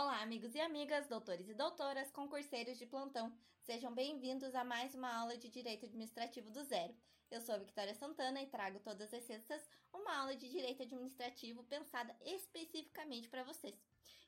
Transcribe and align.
Olá, 0.00 0.22
amigos 0.22 0.54
e 0.54 0.60
amigas, 0.60 1.08
doutores 1.08 1.48
e 1.48 1.54
doutoras, 1.54 2.08
concurseiros 2.12 2.78
de 2.78 2.86
plantão. 2.86 3.36
Sejam 3.62 3.92
bem-vindos 3.92 4.54
a 4.54 4.62
mais 4.62 4.94
uma 4.94 5.12
aula 5.12 5.36
de 5.36 5.48
Direito 5.48 5.86
Administrativo 5.86 6.52
do 6.52 6.62
Zero. 6.62 6.94
Eu 7.28 7.40
sou 7.40 7.56
a 7.56 7.58
Victoria 7.58 7.92
Santana 7.96 8.40
e 8.40 8.46
trago 8.46 8.78
todas 8.78 9.12
as 9.12 9.24
sextas 9.24 9.60
uma 9.92 10.18
aula 10.18 10.36
de 10.36 10.48
Direito 10.48 10.84
Administrativo 10.84 11.64
pensada 11.64 12.14
especificamente 12.20 13.28
para 13.28 13.42
vocês. 13.42 13.74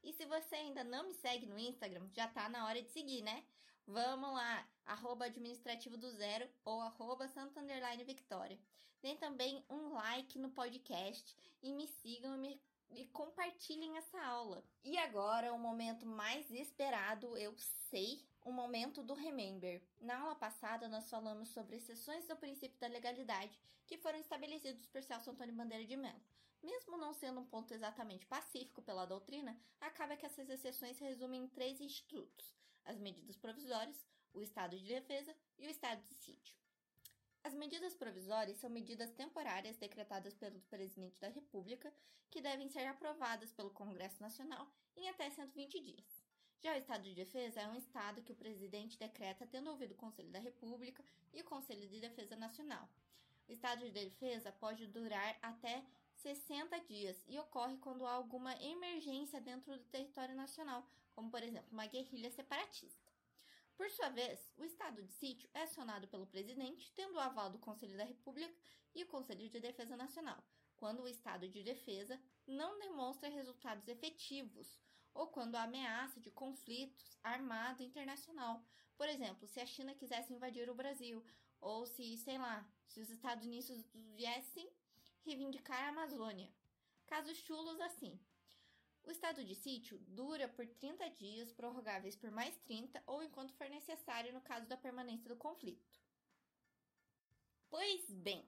E 0.03 0.13
se 0.13 0.27
você 0.27 0.57
ainda 0.57 0.83
não 0.83 1.07
me 1.07 1.15
segue 1.15 1.47
no 1.47 1.57
Instagram, 1.57 2.09
já 2.13 2.27
tá 2.27 2.49
na 2.49 2.67
hora 2.67 2.83
de 2.83 2.91
seguir, 2.91 3.23
né? 3.23 3.45
Vamos 3.87 4.33
lá, 4.33 4.69
arroba 4.85 5.27
administrativo 5.27 5.97
do 5.97 6.11
zero 6.11 6.51
ou 6.65 6.81
arroba 6.81 7.29
Victoria. 8.05 8.59
Deem 9.01 9.17
também 9.19 9.65
um 9.71 9.93
like 9.93 10.37
no 10.37 10.51
podcast 10.51 11.37
e 11.63 11.73
me 11.73 11.87
sigam 11.87 12.35
e 12.35 12.39
me 12.39 12.61
e 12.93 13.07
compartilhem 13.07 13.97
essa 13.97 14.21
aula. 14.23 14.65
E 14.85 14.97
agora, 14.99 15.53
o 15.53 15.59
momento 15.59 16.07
mais 16.07 16.51
esperado, 16.51 17.37
eu 17.37 17.55
sei, 17.91 18.25
o 18.43 18.53
momento 18.53 19.03
do 19.03 19.15
Remember. 19.15 19.83
Na 20.01 20.21
aula 20.21 20.35
passada, 20.35 20.89
nós 20.89 21.09
falamos 21.09 21.49
sobre 21.51 21.77
exceções 21.77 22.27
do 22.27 22.37
princípio 22.37 22.79
da 22.79 22.89
legalidade 22.89 23.59
que 23.87 23.99
foram 23.99 24.19
estabelecidos 24.19 24.87
por 24.87 25.03
Celso 25.03 25.31
Antônio 25.31 25.55
Bandeira 25.55 25.85
de 25.85 25.97
Mello. 25.97 26.21
Mesmo 26.63 26.97
não 26.97 27.13
sendo 27.15 27.41
um 27.41 27.47
ponto 27.47 27.73
exatamente 27.73 28.27
pacífico 28.27 28.83
pela 28.83 29.07
doutrina, 29.07 29.59
acaba 29.81 30.17
que 30.17 30.27
essas 30.27 30.49
exceções 30.49 30.97
se 30.97 31.05
resumem 31.05 31.45
em 31.45 31.49
três 31.49 31.81
institutos: 31.81 32.55
as 32.85 32.99
medidas 32.99 33.37
provisórias, 33.37 34.07
o 34.33 34.43
estado 34.43 34.79
de 34.79 34.87
defesa 34.87 35.35
e 35.59 35.67
o 35.67 35.71
estado 35.71 36.03
de 36.03 36.15
sítio. 36.15 36.60
As 37.43 37.55
medidas 37.55 37.95
provisórias 37.95 38.59
são 38.59 38.69
medidas 38.69 39.11
temporárias 39.13 39.77
decretadas 39.79 40.35
pelo 40.35 40.61
presidente 40.63 41.19
da 41.19 41.29
República 41.29 41.93
que 42.31 42.43
devem 42.43 42.69
ser 42.69 42.87
aprovadas 42.87 43.51
pelo 43.51 43.71
Congresso 43.71 44.21
Nacional 44.23 44.71
em 44.95 45.09
até 45.09 45.31
120 45.31 45.81
dias. 45.81 46.23
Já 46.63 46.75
o 46.75 46.79
estado 46.79 47.03
de 47.03 47.15
defesa 47.15 47.61
é 47.61 47.67
um 47.67 47.75
estado 47.75 48.23
que 48.23 48.33
o 48.33 48.37
presidente 48.37 48.99
decreta 48.99 49.47
tendo 49.47 49.71
ouvido 49.71 49.93
o 49.93 49.97
Conselho 49.97 50.31
da 50.31 50.39
República 50.39 51.03
e 51.33 51.41
o 51.41 51.45
Conselho 51.45 51.89
de 51.89 51.99
Defesa 51.99 52.37
Nacional. 52.37 52.87
O 53.49 53.53
estado 53.53 53.87
de 53.87 53.91
defesa 53.91 54.53
pode 54.53 54.87
durar 54.87 55.39
até 55.41 55.83
60 56.17 56.79
dias 56.81 57.25
e 57.27 57.39
ocorre 57.39 57.79
quando 57.79 58.07
há 58.07 58.13
alguma 58.13 58.55
emergência 58.63 59.41
dentro 59.41 59.73
do 59.73 59.85
território 59.85 60.35
nacional, 60.35 60.87
como 61.15 61.31
por 61.31 61.43
exemplo 61.43 61.73
uma 61.73 61.87
guerrilha 61.87 62.31
separatista. 62.31 63.10
Por 63.81 63.89
sua 63.89 64.11
vez, 64.11 64.53
o 64.59 64.65
estado 64.67 65.03
de 65.03 65.11
sítio 65.11 65.49
é 65.55 65.63
acionado 65.63 66.07
pelo 66.07 66.27
presidente, 66.27 66.93
tendo 66.93 67.15
o 67.15 67.19
aval 67.19 67.49
do 67.49 67.59
Conselho 67.59 67.97
da 67.97 68.05
República 68.05 68.55
e 68.95 69.03
o 69.03 69.07
Conselho 69.07 69.49
de 69.49 69.59
Defesa 69.59 69.97
Nacional, 69.97 70.45
quando 70.77 71.01
o 71.01 71.09
estado 71.09 71.49
de 71.49 71.63
defesa 71.63 72.21
não 72.47 72.79
demonstra 72.79 73.31
resultados 73.31 73.89
efetivos 73.89 74.79
ou 75.15 75.29
quando 75.29 75.55
há 75.55 75.63
ameaça 75.63 76.21
de 76.21 76.31
conflitos 76.31 77.17
armado 77.23 77.83
internacional. 77.83 78.63
Por 78.99 79.09
exemplo, 79.09 79.49
se 79.49 79.61
a 79.61 79.65
China 79.65 79.95
quisesse 79.95 80.35
invadir 80.35 80.69
o 80.69 80.75
Brasil 80.75 81.25
ou 81.59 81.87
se, 81.87 82.19
sei 82.19 82.37
lá, 82.37 82.71
se 82.87 83.01
os 83.01 83.09
Estados 83.09 83.47
Unidos 83.47 83.71
viessem 83.95 84.71
reivindicar 85.25 85.85
a 85.85 85.89
Amazônia. 85.89 86.53
Casos 87.07 87.39
chulos 87.39 87.81
assim. 87.81 88.21
O 89.03 89.11
estado 89.11 89.45
de 89.45 89.55
sítio 89.55 89.99
dura 90.09 90.49
por 90.49 90.67
30 90.67 91.09
dias, 91.11 91.53
prorrogáveis 91.53 92.17
por 92.17 92.31
mais 92.31 92.57
30 92.59 93.03
ou 93.07 93.23
enquanto 93.23 93.55
for 93.55 93.69
necessário 93.69 94.33
no 94.33 94.41
caso 94.41 94.67
da 94.67 94.77
permanência 94.77 95.29
do 95.29 95.37
conflito. 95.37 96.01
Pois 97.69 98.11
bem, 98.11 98.45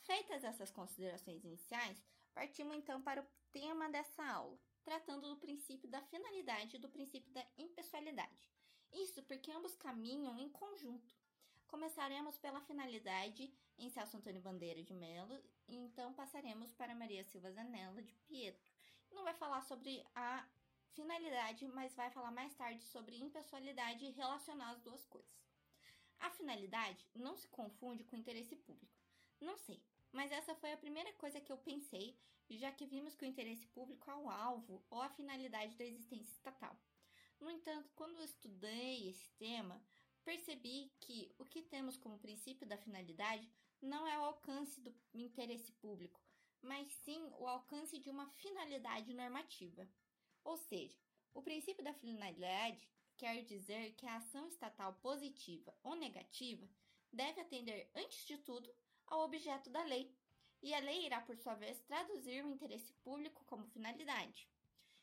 feitas 0.00 0.44
essas 0.44 0.70
considerações 0.70 1.44
iniciais, 1.44 2.02
partimos 2.32 2.76
então 2.76 3.02
para 3.02 3.22
o 3.22 3.26
tema 3.52 3.88
dessa 3.90 4.24
aula, 4.24 4.58
tratando 4.82 5.28
do 5.28 5.36
princípio 5.36 5.88
da 5.88 6.00
finalidade 6.02 6.76
e 6.76 6.78
do 6.78 6.88
princípio 6.88 7.32
da 7.32 7.44
impessoalidade. 7.58 8.50
Isso 8.92 9.22
porque 9.22 9.50
ambos 9.50 9.74
caminham 9.76 10.38
em 10.38 10.48
conjunto. 10.48 11.14
Começaremos 11.66 12.38
pela 12.38 12.60
finalidade 12.60 13.52
em 13.78 13.88
Celso 13.88 14.16
Antônio 14.16 14.42
Bandeira 14.42 14.82
de 14.82 14.92
Melo, 14.92 15.42
então 15.66 16.12
passaremos 16.12 16.72
para 16.74 16.94
Maria 16.94 17.24
Silva 17.24 17.50
Zanella 17.50 18.02
de 18.02 18.14
Pietro. 18.26 18.71
Vai 19.32 19.38
falar 19.38 19.62
sobre 19.62 20.04
a 20.14 20.46
finalidade, 20.90 21.66
mas 21.68 21.94
vai 21.94 22.10
falar 22.10 22.30
mais 22.30 22.52
tarde 22.54 22.84
sobre 22.84 23.16
impessoalidade 23.16 24.04
e 24.04 24.10
relacionar 24.10 24.72
as 24.72 24.82
duas 24.82 25.06
coisas. 25.06 25.48
A 26.20 26.28
finalidade 26.28 27.08
não 27.14 27.34
se 27.34 27.48
confunde 27.48 28.04
com 28.04 28.14
interesse 28.14 28.54
público. 28.54 28.94
Não 29.40 29.56
sei, 29.56 29.82
mas 30.12 30.30
essa 30.30 30.54
foi 30.56 30.70
a 30.70 30.76
primeira 30.76 31.10
coisa 31.14 31.40
que 31.40 31.50
eu 31.50 31.56
pensei, 31.56 32.14
já 32.50 32.70
que 32.70 32.84
vimos 32.84 33.14
que 33.14 33.24
o 33.24 33.26
interesse 33.26 33.66
público 33.68 34.10
é 34.10 34.14
o 34.14 34.28
alvo 34.28 34.84
ou 34.90 35.00
a 35.00 35.08
finalidade 35.08 35.78
da 35.78 35.84
existência 35.86 36.34
estatal. 36.34 36.78
No 37.40 37.50
entanto, 37.50 37.90
quando 37.94 38.18
eu 38.18 38.24
estudei 38.24 39.08
esse 39.08 39.30
tema, 39.38 39.82
percebi 40.26 40.92
que 41.00 41.34
o 41.38 41.46
que 41.46 41.62
temos 41.62 41.96
como 41.96 42.18
princípio 42.18 42.66
da 42.66 42.76
finalidade 42.76 43.50
não 43.80 44.06
é 44.06 44.18
o 44.18 44.24
alcance 44.24 44.78
do 44.78 44.94
interesse 45.14 45.72
público, 45.72 46.21
mas 46.62 46.88
sim 47.04 47.20
o 47.38 47.46
alcance 47.46 47.98
de 47.98 48.08
uma 48.08 48.28
finalidade 48.28 49.12
normativa. 49.12 49.86
Ou 50.44 50.56
seja, 50.56 50.96
o 51.34 51.42
princípio 51.42 51.84
da 51.84 51.92
finalidade 51.92 52.88
quer 53.16 53.42
dizer 53.44 53.92
que 53.92 54.06
a 54.06 54.16
ação 54.16 54.48
estatal 54.48 54.94
positiva 54.94 55.74
ou 55.82 55.94
negativa 55.94 56.68
deve 57.12 57.40
atender, 57.40 57.90
antes 57.94 58.24
de 58.26 58.38
tudo, 58.38 58.72
ao 59.06 59.20
objeto 59.20 59.68
da 59.68 59.82
lei, 59.84 60.14
e 60.62 60.72
a 60.72 60.78
lei 60.78 61.06
irá, 61.06 61.20
por 61.20 61.36
sua 61.36 61.54
vez, 61.54 61.80
traduzir 61.80 62.44
o 62.44 62.50
interesse 62.50 62.92
público 63.04 63.44
como 63.46 63.66
finalidade. 63.66 64.48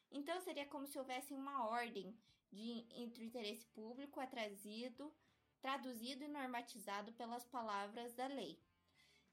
Então, 0.10 0.40
seria 0.42 0.66
como 0.66 0.88
se 0.88 0.98
houvesse 0.98 1.34
uma 1.34 1.68
ordem 1.68 2.18
de, 2.50 2.86
entre 2.92 3.24
o 3.24 3.26
interesse 3.26 3.66
público 3.68 4.20
atrazido, 4.20 5.14
traduzido 5.62 6.24
e 6.24 6.28
normatizado 6.28 7.12
pelas 7.14 7.46
palavras 7.46 8.14
da 8.14 8.28
lei. 8.28 8.58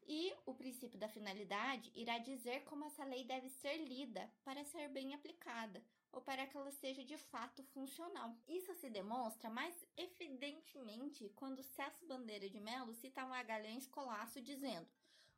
E 0.08 0.32
o 0.46 0.54
princípio 0.54 0.98
da 0.98 1.08
finalidade 1.08 1.90
irá 1.94 2.18
dizer 2.18 2.62
como 2.64 2.84
essa 2.84 3.04
lei 3.04 3.24
deve 3.24 3.48
ser 3.48 3.76
lida 3.76 4.30
para 4.44 4.64
ser 4.64 4.88
bem 4.88 5.14
aplicada 5.14 5.82
ou 6.12 6.22
para 6.22 6.46
que 6.46 6.56
ela 6.56 6.70
seja 6.70 7.04
de 7.04 7.18
fato 7.18 7.62
funcional. 7.64 8.36
Isso 8.46 8.72
se 8.74 8.88
demonstra 8.88 9.50
mais 9.50 9.74
evidentemente 9.96 11.28
quando 11.34 11.62
Celso 11.62 12.06
Bandeira 12.06 12.48
de 12.48 12.60
Mello 12.60 12.94
cita 12.94 13.26
Magalhães 13.26 13.88
Colasso 13.88 14.40
dizendo: 14.40 14.88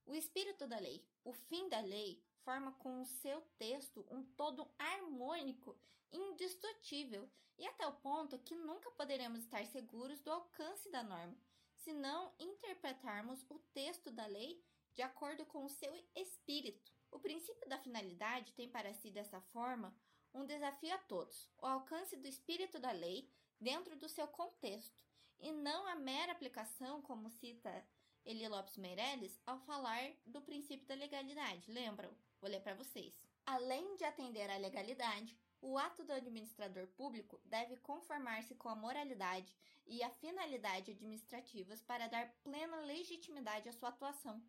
o 0.04 0.14
espírito 0.14 0.66
da 0.66 0.78
lei, 0.78 1.02
o 1.24 1.32
fim 1.32 1.68
da 1.68 1.80
lei, 1.80 2.22
forma 2.44 2.72
com 2.72 3.00
o 3.00 3.06
seu 3.06 3.40
texto 3.58 4.06
um 4.10 4.22
todo 4.22 4.70
harmônico, 4.78 5.78
indestrutível, 6.12 7.28
e 7.58 7.66
até 7.66 7.86
o 7.86 7.92
ponto 7.92 8.38
que 8.38 8.54
nunca 8.54 8.90
poderemos 8.92 9.40
estar 9.40 9.66
seguros 9.66 10.20
do 10.20 10.30
alcance 10.30 10.90
da 10.90 11.02
norma, 11.02 11.36
se 11.78 11.92
não 11.92 12.32
interpretarmos 12.38 13.44
o 13.48 13.58
texto 13.72 14.10
da 14.10 14.26
lei 14.26 14.62
de 14.94 15.02
acordo 15.02 15.44
com 15.46 15.64
o 15.64 15.68
seu 15.68 15.94
espírito. 16.14 16.92
O 17.10 17.18
princípio 17.18 17.68
da 17.68 17.78
finalidade 17.78 18.52
tem 18.52 18.68
para 18.68 18.92
si, 18.92 19.10
dessa 19.10 19.40
forma, 19.40 19.96
um 20.34 20.44
desafio 20.44 20.94
a 20.94 20.98
todos: 20.98 21.48
o 21.58 21.66
alcance 21.66 22.16
do 22.16 22.28
espírito 22.28 22.78
da 22.78 22.92
lei 22.92 23.30
dentro 23.60 23.96
do 23.96 24.08
seu 24.08 24.26
contexto, 24.28 25.02
e 25.38 25.52
não 25.52 25.86
a 25.86 25.94
mera 25.94 26.32
aplicação, 26.32 27.00
como 27.02 27.30
cita 27.30 27.86
Eli 28.24 28.46
Lopes 28.48 28.76
Meirelles 28.76 29.40
ao 29.46 29.58
falar 29.60 30.12
do 30.26 30.42
princípio 30.42 30.86
da 30.86 30.94
legalidade. 30.94 31.70
Lembram? 31.70 32.10
Vou 32.40 32.50
ler 32.50 32.60
para 32.60 32.74
vocês. 32.74 33.14
Além 33.46 33.96
de 33.96 34.04
atender 34.04 34.50
à 34.50 34.58
legalidade, 34.58 35.38
o 35.60 35.76
ato 35.76 36.04
do 36.04 36.12
administrador 36.12 36.86
público 36.88 37.40
deve 37.44 37.76
conformar-se 37.78 38.54
com 38.54 38.68
a 38.68 38.76
moralidade 38.76 39.52
e 39.86 40.02
a 40.02 40.10
finalidade 40.10 40.92
administrativas 40.92 41.82
para 41.82 42.06
dar 42.08 42.30
plena 42.44 42.76
legitimidade 42.80 43.68
à 43.68 43.72
sua 43.72 43.88
atuação. 43.88 44.42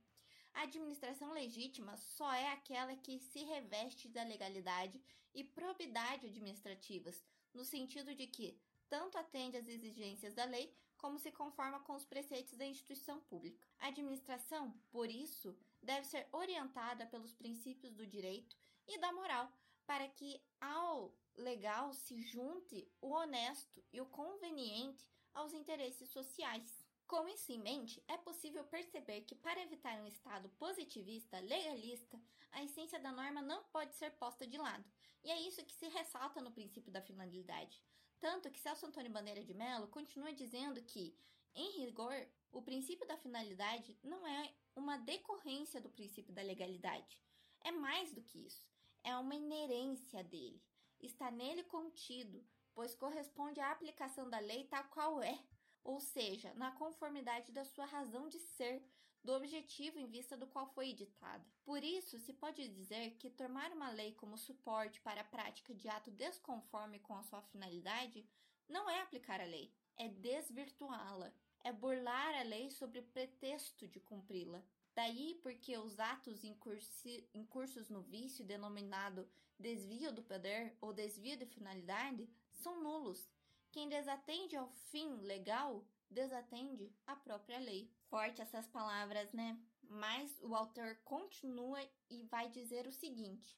A 0.54 0.64
administração 0.64 1.32
legítima 1.32 1.96
só 1.98 2.32
é 2.34 2.52
aquela 2.52 2.96
que 2.96 3.20
se 3.20 3.44
reveste 3.44 4.08
da 4.10 4.24
legalidade 4.24 5.02
e 5.34 5.44
probidade 5.44 6.28
administrativas, 6.28 7.24
no 7.54 7.64
sentido 7.64 8.14
de 8.16 8.28
que 8.28 8.60
tanto 8.90 9.18
atende 9.18 9.58
às 9.58 9.68
exigências 9.68 10.34
da 10.34 10.46
lei 10.46 10.76
como 10.98 11.18
se 11.18 11.32
conforma 11.32 11.80
com 11.82 11.94
os 11.94 12.06
preceitos 12.06 12.58
da 12.58 12.66
instituição 12.66 13.22
pública. 13.22 13.66
A 13.78 13.88
administração, 13.88 14.74
por 14.92 15.10
isso, 15.10 15.58
deve 15.82 16.06
ser 16.06 16.28
orientada 16.32 17.06
pelos 17.06 17.34
princípios 17.34 17.94
do 17.94 18.06
direito 18.06 18.58
e 18.88 18.98
da 19.00 19.14
moral, 19.14 19.52
para 19.90 20.08
que 20.08 20.40
ao 20.62 21.12
legal 21.36 21.92
se 21.94 22.22
junte 22.22 22.88
o 23.02 23.10
honesto 23.10 23.84
e 23.92 24.00
o 24.00 24.06
conveniente 24.06 25.10
aos 25.34 25.52
interesses 25.52 26.10
sociais. 26.10 26.86
Com 27.08 27.28
isso 27.28 27.52
em 27.52 27.58
mente, 27.58 28.04
é 28.08 28.16
possível 28.16 28.64
perceber 28.66 29.22
que, 29.22 29.34
para 29.34 29.64
evitar 29.64 30.00
um 30.00 30.06
Estado 30.06 30.48
positivista, 30.60 31.40
legalista, 31.40 32.22
a 32.52 32.64
essência 32.64 33.00
da 33.00 33.12
norma 33.12 33.42
não 33.42 33.64
pode 33.64 33.96
ser 33.96 34.12
posta 34.12 34.46
de 34.46 34.60
lado. 34.60 34.86
E 35.24 35.32
é 35.32 35.42
isso 35.42 35.66
que 35.66 35.74
se 35.74 35.88
ressalta 35.88 36.40
no 36.40 36.52
princípio 36.52 36.92
da 36.92 37.02
finalidade. 37.02 37.82
Tanto 38.20 38.52
que 38.52 38.60
Celso 38.60 38.86
Antônio 38.86 39.12
Bandeira 39.12 39.44
de 39.44 39.56
Mello 39.56 39.88
continua 39.88 40.32
dizendo 40.32 40.84
que, 40.84 41.18
em 41.56 41.80
rigor, 41.80 42.28
o 42.52 42.62
princípio 42.62 43.08
da 43.08 43.18
finalidade 43.18 43.98
não 44.04 44.28
é 44.28 44.54
uma 44.76 44.98
decorrência 44.98 45.82
do 45.82 45.90
princípio 45.90 46.32
da 46.32 46.44
legalidade. 46.44 47.20
É 47.62 47.72
mais 47.72 48.12
do 48.12 48.22
que 48.22 48.46
isso. 48.46 48.69
É 49.04 49.16
uma 49.16 49.36
inerência 49.36 50.24
dele. 50.24 50.62
está 51.00 51.32
nele 51.32 51.64
contido, 51.64 52.46
pois 52.74 52.96
corresponde 52.96 53.60
à 53.60 53.72
aplicação 53.72 54.30
da 54.30 54.40
lei 54.40 54.66
tal 54.66 54.84
qual 54.86 55.22
é, 55.22 55.40
ou 55.84 56.00
seja, 56.00 56.54
na 56.56 56.72
conformidade 56.72 57.52
da 57.52 57.64
sua 57.64 57.86
razão 57.86 58.28
de 58.28 58.40
ser, 58.40 58.84
do 59.24 59.34
objetivo 59.34 60.00
em 60.00 60.08
vista 60.08 60.38
do 60.38 60.48
qual 60.48 60.68
foi 60.68 60.90
editada. 60.90 61.46
Por 61.64 61.84
isso, 61.84 62.18
se 62.20 62.34
pode 62.34 62.68
dizer 62.70 63.12
que 63.18 63.30
tomar 63.30 63.72
uma 63.72 63.90
lei 63.92 64.14
como 64.14 64.38
suporte 64.38 65.02
para 65.02 65.22
a 65.22 65.26
prática 65.26 65.74
de 65.74 65.88
ato 65.90 66.12
desconforme 66.12 67.00
com 67.00 67.16
a 67.16 67.24
sua 67.24 67.42
finalidade 67.42 68.28
não 68.68 68.90
é 68.90 69.02
aplicar 69.02 69.42
a 69.42 69.46
lei, 69.46 69.74
é 69.98 70.08
desvirtuá-la, 70.08 71.34
é 71.64 71.72
burlar 71.72 72.36
a 72.40 72.44
lei 72.44 72.70
sobre 72.70 73.00
o 73.00 73.04
pretexto 73.04 73.88
de 73.88 74.00
cumpri-la. 74.00 74.64
Daí 75.00 75.40
porque 75.42 75.78
os 75.78 75.98
atos 75.98 76.44
incursos 76.44 77.90
no 77.90 78.02
vício 78.02 78.44
denominado 78.44 79.26
desvio 79.58 80.12
do 80.12 80.22
poder 80.22 80.76
ou 80.82 80.92
desvio 80.92 81.38
de 81.38 81.46
finalidade 81.46 82.30
são 82.52 82.84
nulos. 82.84 83.32
Quem 83.72 83.88
desatende 83.88 84.58
ao 84.58 84.68
fim 84.92 85.16
legal 85.22 85.86
desatende 86.10 86.94
a 87.08 87.16
própria 87.16 87.60
lei. 87.60 87.90
Forte 88.10 88.42
essas 88.42 88.68
palavras, 88.68 89.32
né? 89.32 89.58
Mas 89.84 90.38
o 90.42 90.54
autor 90.54 90.98
continua 91.06 91.80
e 92.10 92.24
vai 92.24 92.50
dizer 92.50 92.86
o 92.86 92.92
seguinte: 92.92 93.58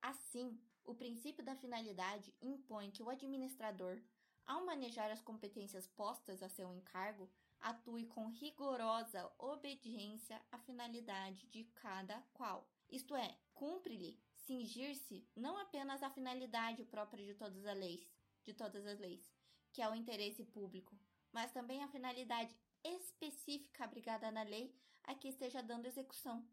assim, 0.00 0.56
o 0.84 0.94
princípio 0.94 1.44
da 1.44 1.56
finalidade 1.56 2.32
impõe 2.40 2.92
que 2.92 3.02
o 3.02 3.10
administrador, 3.10 4.00
ao 4.46 4.64
manejar 4.64 5.10
as 5.10 5.20
competências 5.20 5.88
postas 5.88 6.44
a 6.44 6.48
seu 6.48 6.72
encargo, 6.72 7.28
atue 7.60 8.06
com 8.06 8.28
rigorosa 8.28 9.30
obediência 9.38 10.40
à 10.50 10.58
finalidade 10.58 11.46
de 11.48 11.64
cada 11.74 12.20
qual. 12.32 12.68
Isto 12.88 13.16
é, 13.16 13.36
cumpre-lhe 13.52 14.18
cingir-se 14.46 15.26
não 15.34 15.58
apenas 15.58 16.02
à 16.02 16.10
finalidade 16.10 16.84
própria 16.84 17.24
de 17.24 17.34
todas 17.34 17.64
as 17.66 17.76
leis, 17.76 18.08
de 18.44 18.54
todas 18.54 18.86
as 18.86 18.98
leis, 18.98 19.32
que 19.72 19.82
é 19.82 19.88
o 19.88 19.94
interesse 19.94 20.44
público, 20.44 20.96
mas 21.32 21.50
também 21.52 21.82
a 21.82 21.88
finalidade 21.88 22.56
específica 22.84 23.84
abrigada 23.84 24.30
na 24.30 24.42
lei 24.42 24.74
a 25.04 25.14
que 25.14 25.28
esteja 25.28 25.62
dando 25.62 25.86
execução. 25.86 26.46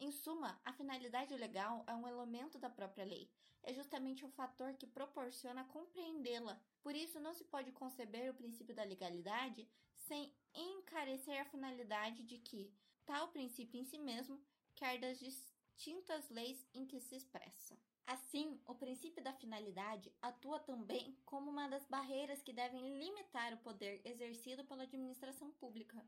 Em 0.00 0.10
suma, 0.10 0.60
a 0.64 0.72
finalidade 0.72 1.34
legal 1.36 1.84
é 1.86 1.94
um 1.94 2.08
elemento 2.08 2.58
da 2.58 2.68
própria 2.68 3.04
lei. 3.04 3.30
É 3.62 3.72
justamente 3.72 4.24
o 4.24 4.28
fator 4.28 4.74
que 4.74 4.86
proporciona 4.86 5.64
compreendê-la. 5.64 6.60
Por 6.82 6.94
isso, 6.94 7.20
não 7.20 7.32
se 7.32 7.44
pode 7.44 7.70
conceber 7.72 8.30
o 8.30 8.34
princípio 8.34 8.74
da 8.74 8.82
legalidade 8.82 9.68
sem 9.96 10.34
encarecer 10.54 11.40
a 11.40 11.44
finalidade 11.44 12.22
de 12.22 12.38
que 12.38 12.72
tal 13.04 13.28
princípio 13.28 13.80
em 13.80 13.84
si 13.84 13.98
mesmo 13.98 14.40
quer 14.74 14.98
das 14.98 15.18
distintas 15.18 16.28
leis 16.30 16.66
em 16.72 16.86
que 16.86 17.00
se 17.00 17.16
expressa. 17.16 17.76
Assim, 18.06 18.60
o 18.66 18.74
princípio 18.74 19.22
da 19.22 19.32
finalidade 19.32 20.12
atua 20.20 20.58
também 20.60 21.16
como 21.24 21.50
uma 21.50 21.68
das 21.68 21.86
barreiras 21.86 22.42
que 22.42 22.52
devem 22.52 22.98
limitar 22.98 23.54
o 23.54 23.58
poder 23.58 24.02
exercido 24.04 24.62
pela 24.64 24.82
administração 24.82 25.50
pública, 25.52 26.04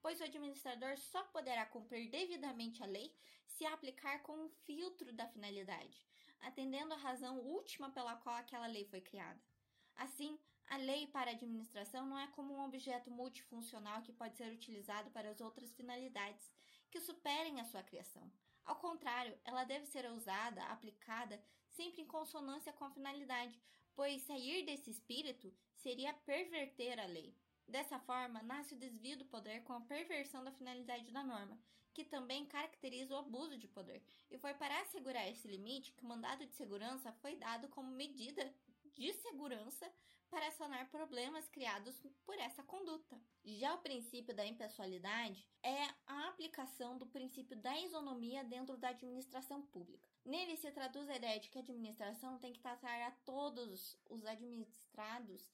pois 0.00 0.20
o 0.20 0.24
administrador 0.24 0.96
só 0.96 1.24
poderá 1.24 1.66
cumprir 1.66 2.08
devidamente 2.08 2.82
a 2.82 2.86
lei 2.86 3.12
se 3.46 3.66
aplicar 3.66 4.22
com 4.22 4.32
um 4.32 4.48
filtro 4.64 5.12
da 5.12 5.26
finalidade, 5.26 6.06
atendendo 6.40 6.94
à 6.94 6.96
razão 6.96 7.38
última 7.40 7.90
pela 7.90 8.16
qual 8.16 8.36
aquela 8.36 8.66
lei 8.66 8.84
foi 8.84 9.00
criada. 9.00 9.40
Assim, 9.96 10.38
a 10.70 10.76
lei 10.76 11.08
para 11.08 11.32
a 11.32 11.34
administração 11.34 12.06
não 12.06 12.16
é 12.16 12.28
como 12.28 12.54
um 12.54 12.64
objeto 12.64 13.10
multifuncional 13.10 14.02
que 14.02 14.12
pode 14.12 14.36
ser 14.36 14.52
utilizado 14.52 15.10
para 15.10 15.28
as 15.28 15.40
outras 15.40 15.72
finalidades 15.72 16.48
que 16.88 17.00
superem 17.00 17.60
a 17.60 17.64
sua 17.64 17.82
criação. 17.82 18.30
Ao 18.64 18.76
contrário, 18.76 19.36
ela 19.44 19.64
deve 19.64 19.86
ser 19.86 20.08
usada, 20.12 20.62
aplicada, 20.66 21.42
sempre 21.68 22.02
em 22.02 22.06
consonância 22.06 22.72
com 22.72 22.84
a 22.84 22.90
finalidade, 22.90 23.60
pois 23.96 24.22
sair 24.22 24.64
desse 24.64 24.90
espírito 24.92 25.52
seria 25.74 26.14
perverter 26.14 27.00
a 27.00 27.06
lei. 27.06 27.34
Dessa 27.66 27.98
forma, 27.98 28.40
nasce 28.42 28.74
o 28.74 28.78
desvio 28.78 29.18
do 29.18 29.24
poder 29.24 29.64
com 29.64 29.72
a 29.72 29.80
perversão 29.80 30.44
da 30.44 30.52
finalidade 30.52 31.10
da 31.10 31.24
norma, 31.24 31.58
que 31.92 32.04
também 32.04 32.46
caracteriza 32.46 33.14
o 33.14 33.18
abuso 33.18 33.58
de 33.58 33.66
poder. 33.66 34.04
E 34.30 34.38
foi 34.38 34.54
para 34.54 34.80
assegurar 34.82 35.28
esse 35.28 35.48
limite 35.48 35.92
que 35.92 36.04
o 36.04 36.08
mandado 36.08 36.46
de 36.46 36.54
segurança 36.54 37.12
foi 37.14 37.34
dado 37.34 37.68
como 37.68 37.90
medida 37.90 38.54
de 38.94 39.12
segurança 39.14 39.90
para 40.30 40.50
sanar 40.52 40.88
problemas 40.90 41.48
criados 41.48 42.00
por 42.24 42.38
essa 42.38 42.62
conduta. 42.62 43.20
Já 43.44 43.74
o 43.74 43.82
princípio 43.82 44.34
da 44.34 44.46
impessoalidade 44.46 45.46
é 45.62 45.82
a 46.06 46.28
aplicação 46.28 46.96
do 46.96 47.06
princípio 47.06 47.56
da 47.56 47.78
isonomia 47.80 48.44
dentro 48.44 48.76
da 48.76 48.90
administração 48.90 49.62
pública. 49.62 50.08
Nele 50.24 50.56
se 50.56 50.70
traduz 50.70 51.08
a 51.08 51.16
ideia 51.16 51.40
de 51.40 51.48
que 51.48 51.58
a 51.58 51.62
administração 51.62 52.38
tem 52.38 52.52
que 52.52 52.60
tratar 52.60 53.02
a 53.02 53.10
todos 53.24 53.98
os 54.08 54.24
administrados 54.24 55.50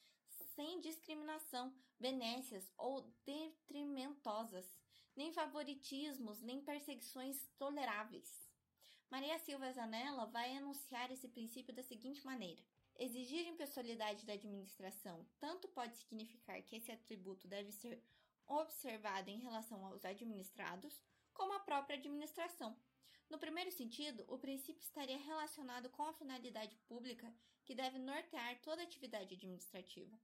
sem 0.54 0.80
discriminação, 0.80 1.74
benécias 1.98 2.70
ou 2.76 3.02
detrimentosas, 3.24 4.74
nem 5.14 5.32
favoritismos, 5.32 6.42
nem 6.42 6.60
perseguições 6.60 7.48
toleráveis. 7.58 8.45
Maria 9.08 9.38
Silva 9.38 9.72
Zanella 9.72 10.26
vai 10.26 10.56
enunciar 10.56 11.10
esse 11.10 11.28
princípio 11.28 11.72
da 11.72 11.82
seguinte 11.82 12.24
maneira: 12.26 12.60
Exigir 12.98 13.46
impessoalidade 13.46 14.26
da 14.26 14.32
administração 14.32 15.24
tanto 15.38 15.68
pode 15.68 15.96
significar 15.96 16.60
que 16.62 16.76
esse 16.76 16.90
atributo 16.90 17.46
deve 17.46 17.70
ser 17.70 18.02
observado 18.46 19.30
em 19.30 19.38
relação 19.38 19.84
aos 19.86 20.04
administrados, 20.04 21.00
como 21.32 21.52
à 21.52 21.60
própria 21.60 21.96
administração. 21.96 22.76
No 23.28 23.38
primeiro 23.38 23.70
sentido, 23.70 24.24
o 24.28 24.38
princípio 24.38 24.82
estaria 24.82 25.18
relacionado 25.18 25.90
com 25.90 26.04
a 26.04 26.12
finalidade 26.12 26.76
pública 26.88 27.32
que 27.64 27.74
deve 27.74 27.98
nortear 27.98 28.60
toda 28.60 28.82
atividade 28.82 29.34
administrativa. 29.34 30.16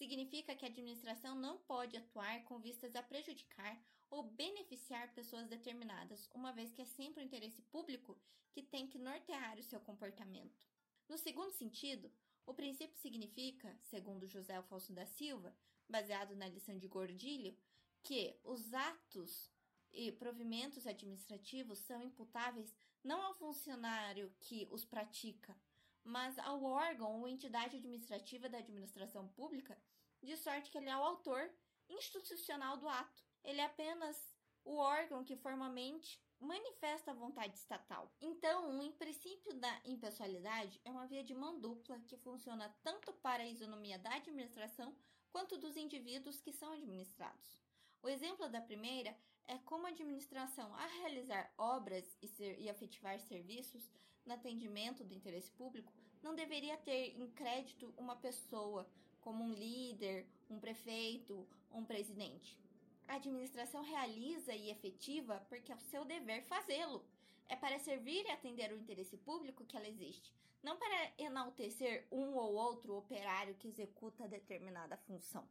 Significa 0.00 0.54
que 0.54 0.64
a 0.64 0.68
administração 0.68 1.34
não 1.34 1.58
pode 1.58 1.94
atuar 1.94 2.42
com 2.44 2.58
vistas 2.58 2.96
a 2.96 3.02
prejudicar 3.02 3.78
ou 4.08 4.22
beneficiar 4.22 5.12
pessoas 5.12 5.46
determinadas, 5.46 6.26
uma 6.34 6.54
vez 6.54 6.72
que 6.72 6.80
é 6.80 6.86
sempre 6.86 7.22
o 7.22 7.26
interesse 7.26 7.60
público 7.64 8.18
que 8.50 8.62
tem 8.62 8.86
que 8.86 8.96
nortear 8.96 9.58
o 9.58 9.62
seu 9.62 9.78
comportamento. 9.78 10.66
No 11.06 11.18
segundo 11.18 11.52
sentido, 11.52 12.10
o 12.46 12.54
princípio 12.54 12.96
significa, 12.96 13.76
segundo 13.82 14.26
José 14.26 14.56
Alfonso 14.56 14.90
da 14.94 15.04
Silva, 15.04 15.54
baseado 15.86 16.34
na 16.34 16.48
lição 16.48 16.78
de 16.78 16.88
Gordilho, 16.88 17.54
que 18.02 18.34
os 18.42 18.72
atos 18.72 19.52
e 19.92 20.10
provimentos 20.12 20.86
administrativos 20.86 21.78
são 21.78 22.02
imputáveis 22.02 22.74
não 23.04 23.20
ao 23.20 23.34
funcionário 23.34 24.32
que 24.40 24.66
os 24.70 24.82
pratica, 24.82 25.54
mas 26.02 26.38
ao 26.38 26.64
órgão 26.64 27.20
ou 27.20 27.28
entidade 27.28 27.76
administrativa 27.76 28.48
da 28.48 28.56
administração 28.56 29.28
pública, 29.28 29.76
de 30.22 30.36
sorte 30.36 30.70
que 30.70 30.78
ele 30.78 30.88
é 30.88 30.96
o 30.96 31.04
autor 31.04 31.50
institucional 31.88 32.76
do 32.76 32.88
ato. 32.88 33.22
Ele 33.42 33.60
é 33.60 33.64
apenas 33.64 34.34
o 34.64 34.76
órgão 34.76 35.24
que 35.24 35.36
formalmente 35.36 36.20
manifesta 36.38 37.10
a 37.10 37.14
vontade 37.14 37.56
estatal. 37.56 38.10
Então, 38.20 38.80
o 38.80 38.92
princípio 38.92 39.54
da 39.54 39.80
impessoalidade 39.84 40.80
é 40.84 40.90
uma 40.90 41.06
via 41.06 41.22
de 41.22 41.34
mão 41.34 41.60
dupla 41.60 42.00
que 42.00 42.16
funciona 42.16 42.74
tanto 42.82 43.12
para 43.14 43.42
a 43.42 43.48
isonomia 43.48 43.98
da 43.98 44.14
administração 44.14 44.96
quanto 45.30 45.58
dos 45.58 45.76
indivíduos 45.76 46.40
que 46.40 46.52
são 46.52 46.72
administrados. 46.72 47.62
O 48.02 48.08
exemplo 48.08 48.48
da 48.48 48.60
primeira 48.60 49.14
é 49.46 49.58
como 49.58 49.86
a 49.86 49.90
administração, 49.90 50.74
a 50.74 50.86
realizar 50.86 51.52
obras 51.58 52.16
e, 52.22 52.28
ser, 52.28 52.58
e 52.58 52.70
afetivar 52.70 53.18
serviços 53.20 53.90
no 54.24 54.32
atendimento 54.32 55.04
do 55.04 55.14
interesse 55.14 55.50
público, 55.50 55.92
não 56.22 56.34
deveria 56.34 56.76
ter 56.78 57.18
em 57.18 57.28
crédito 57.30 57.92
uma 57.96 58.16
pessoa, 58.16 58.88
como 59.20 59.44
um 59.44 59.52
líder, 59.52 60.26
um 60.48 60.58
prefeito, 60.58 61.46
um 61.72 61.84
presidente. 61.84 62.58
A 63.06 63.14
administração 63.14 63.82
realiza 63.82 64.54
e 64.54 64.70
efetiva 64.70 65.44
porque 65.48 65.72
é 65.72 65.76
o 65.76 65.80
seu 65.80 66.04
dever 66.04 66.42
fazê-lo. 66.44 67.04
É 67.48 67.56
para 67.56 67.78
servir 67.78 68.24
e 68.24 68.30
atender 68.30 68.72
o 68.72 68.76
interesse 68.76 69.16
público 69.16 69.64
que 69.64 69.76
ela 69.76 69.88
existe, 69.88 70.32
não 70.62 70.76
para 70.76 71.12
enaltecer 71.18 72.06
um 72.12 72.34
ou 72.34 72.54
outro 72.54 72.96
operário 72.96 73.56
que 73.56 73.68
executa 73.68 74.28
determinada 74.28 74.96
função. 74.96 75.48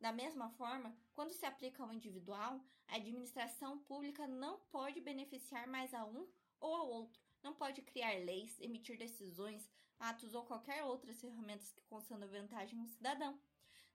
Da 0.00 0.12
mesma 0.12 0.50
forma, 0.50 0.96
quando 1.14 1.32
se 1.32 1.44
aplica 1.44 1.82
ao 1.82 1.92
individual, 1.92 2.60
a 2.88 2.96
administração 2.96 3.78
pública 3.80 4.26
não 4.26 4.58
pode 4.70 5.00
beneficiar 5.00 5.66
mais 5.66 5.92
a 5.92 6.04
um 6.04 6.26
ou 6.60 6.74
ao 6.74 6.88
outro, 6.88 7.20
não 7.42 7.54
pode 7.54 7.82
criar 7.82 8.12
leis, 8.24 8.58
emitir 8.60 8.98
decisões, 8.98 9.68
atos 9.98 10.34
ou 10.34 10.44
qualquer 10.44 10.84
outras 10.84 11.20
ferramentas 11.20 11.72
que 11.72 11.82
concedam 11.84 12.28
vantagem 12.28 12.78
ao 12.80 12.86
cidadão. 12.86 13.38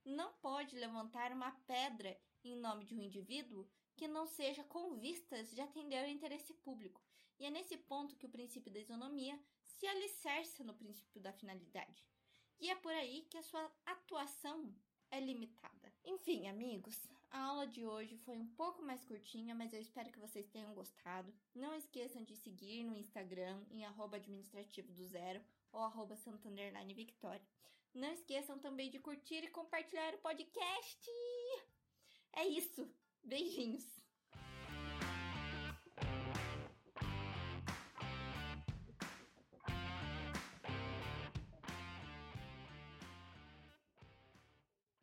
Não 0.03 0.33
pode 0.33 0.75
levantar 0.75 1.31
uma 1.31 1.51
pedra 1.67 2.19
em 2.43 2.55
nome 2.55 2.85
de 2.85 2.95
um 2.95 3.01
indivíduo 3.01 3.67
que 3.95 4.07
não 4.07 4.25
seja 4.25 4.63
com 4.63 4.95
vistas 4.95 5.51
de 5.51 5.61
atender 5.61 5.99
ao 5.99 6.09
interesse 6.09 6.53
público. 6.55 7.01
E 7.39 7.45
é 7.45 7.49
nesse 7.49 7.77
ponto 7.77 8.15
que 8.15 8.25
o 8.25 8.29
princípio 8.29 8.71
da 8.71 8.79
isonomia 8.79 9.39
se 9.63 9.85
alicerça 9.85 10.63
no 10.63 10.73
princípio 10.73 11.21
da 11.21 11.33
finalidade. 11.33 12.05
E 12.59 12.69
é 12.69 12.75
por 12.75 12.93
aí 12.93 13.25
que 13.29 13.37
a 13.37 13.43
sua 13.43 13.71
atuação 13.85 14.73
é 15.09 15.19
limitada. 15.19 15.93
Enfim, 16.03 16.47
amigos, 16.47 17.07
a 17.29 17.39
aula 17.39 17.67
de 17.67 17.85
hoje 17.85 18.17
foi 18.17 18.37
um 18.37 18.47
pouco 18.47 18.81
mais 18.81 19.03
curtinha, 19.05 19.55
mas 19.55 19.73
eu 19.73 19.79
espero 19.79 20.11
que 20.11 20.19
vocês 20.19 20.47
tenham 20.47 20.73
gostado. 20.73 21.33
Não 21.53 21.75
esqueçam 21.75 22.23
de 22.23 22.35
seguir 22.35 22.83
no 22.83 22.97
Instagram 22.97 23.63
em 23.69 23.85
administrativo 23.85 24.91
do 24.93 25.05
zero 25.05 25.41
ou 25.71 25.81
arroba 25.81 26.15
Victoria. 26.93 27.45
Não 27.93 28.11
esqueçam 28.13 28.57
também 28.59 28.89
de 28.89 28.99
curtir 28.99 29.43
e 29.43 29.49
compartilhar 29.49 30.13
o 30.15 30.19
podcast. 30.19 31.09
É 32.33 32.45
isso. 32.47 32.89
Beijinhos. 33.23 34.00